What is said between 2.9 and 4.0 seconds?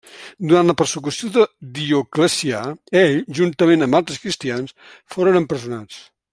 ell, juntament